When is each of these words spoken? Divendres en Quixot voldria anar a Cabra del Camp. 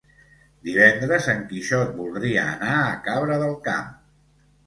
Divendres 0.67 1.27
en 1.33 1.43
Quixot 1.51 1.91
voldria 1.99 2.45
anar 2.53 2.77
a 2.87 2.97
Cabra 3.09 3.39
del 3.43 3.53
Camp. 3.69 3.93